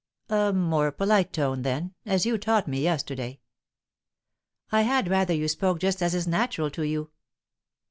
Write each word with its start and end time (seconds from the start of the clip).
"A 0.31 0.51
more 0.51 0.91
polite 0.91 1.31
tone, 1.31 1.61
then 1.61 1.93
as 2.07 2.25
you 2.25 2.39
taught 2.39 2.67
me 2.67 2.81
yesterday." 2.81 3.39
"I 4.71 4.81
had 4.81 5.07
rather 5.07 5.35
you 5.35 5.47
spoke 5.47 5.79
just 5.79 6.01
as 6.01 6.15
is 6.15 6.25
natural 6.27 6.71
to 6.71 6.81
you." 6.81 7.11